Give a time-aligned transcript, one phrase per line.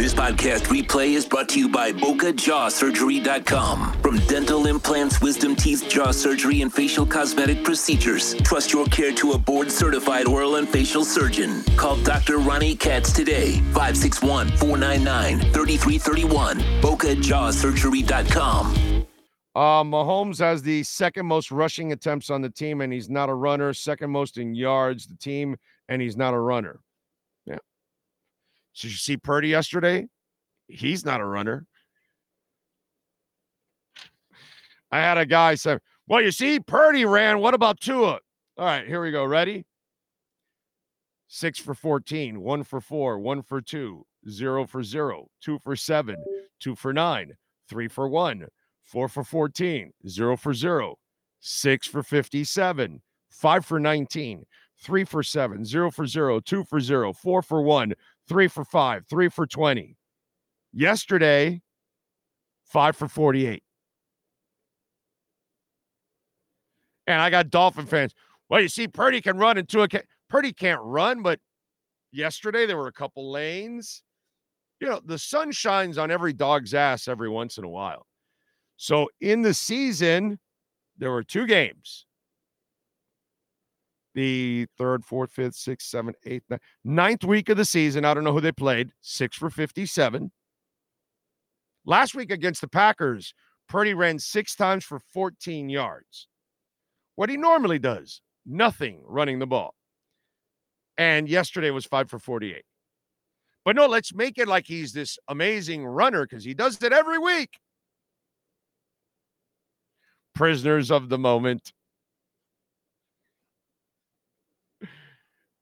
[0.00, 4.00] This podcast replay is brought to you by BocaJawSurgery.com.
[4.00, 9.32] From dental implants, wisdom teeth, jaw surgery, and facial cosmetic procedures, trust your care to
[9.32, 11.62] a board certified oral and facial surgeon.
[11.76, 12.38] Call Dr.
[12.38, 16.60] Ronnie Katz today, 561 499 3331.
[16.80, 19.06] BocaJawSurgery.com.
[19.54, 23.34] Uh, Mahomes has the second most rushing attempts on the team, and he's not a
[23.34, 23.74] runner.
[23.74, 25.58] Second most in yards, the team,
[25.90, 26.80] and he's not a runner.
[28.72, 30.06] So you see Purdy yesterday?
[30.68, 31.66] He's not a runner.
[34.90, 37.38] I had a guy say, Well, you see, Purdy ran.
[37.38, 38.18] What about Tua?
[38.58, 39.24] All right, here we go.
[39.24, 39.64] Ready?
[41.28, 46.16] Six for 14, one for four, one for two, zero for zero, two for seven,
[46.58, 47.32] two for nine,
[47.68, 48.46] three for one,
[48.82, 50.96] four for 14, zero for zero,
[51.38, 53.00] six for 57,
[53.30, 54.44] five for 19,
[54.80, 57.94] three for seven, zero for zero, two for zero, four for one,
[58.30, 59.96] three for five, three for 20.
[60.72, 61.60] Yesterday,
[62.64, 63.60] five for 48.
[67.08, 68.14] And I got Dolphin fans.
[68.48, 69.88] Well, you see, Purdy can run into a.
[70.28, 71.40] Purdy can't run, but
[72.12, 74.04] yesterday there were a couple lanes.
[74.78, 78.06] You know, the sun shines on every dog's ass every once in a while.
[78.76, 80.38] So in the season,
[80.96, 82.06] there were two games
[84.14, 88.04] the third, fourth, fifth, sixth, seventh, eighth, ninth, ninth week of the season.
[88.04, 88.90] I don't know who they played.
[89.00, 90.30] Six for 57.
[91.86, 93.34] Last week against the Packers,
[93.68, 96.26] Purdy ran six times for 14 yards.
[97.14, 99.74] What he normally does, nothing running the ball.
[100.98, 102.62] And yesterday was five for 48.
[103.64, 107.18] But no, let's make it like he's this amazing runner because he does it every
[107.18, 107.58] week.
[110.34, 111.72] Prisoners of the moment.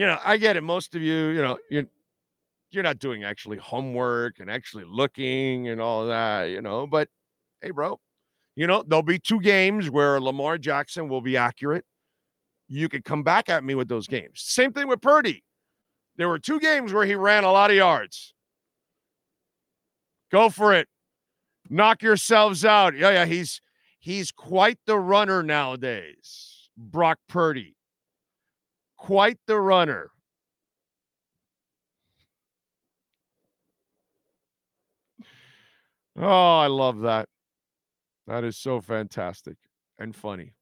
[0.00, 0.62] You know, I get it.
[0.62, 1.84] Most of you, you know, you're
[2.70, 6.86] you're not doing actually homework and actually looking and all that, you know.
[6.86, 7.08] But
[7.60, 8.00] hey, bro,
[8.56, 11.84] you know, there'll be two games where Lamar Jackson will be accurate.
[12.66, 14.40] You could come back at me with those games.
[14.40, 15.44] Same thing with Purdy.
[16.16, 18.32] There were two games where he ran a lot of yards.
[20.32, 20.88] Go for it.
[21.68, 22.96] Knock yourselves out.
[22.96, 23.60] Yeah, yeah, he's
[23.98, 26.70] he's quite the runner nowadays.
[26.78, 27.76] Brock Purdy
[29.00, 30.10] quite the runner.
[36.16, 37.28] Oh, I love that.
[38.26, 39.56] That is so fantastic
[39.98, 40.54] and funny.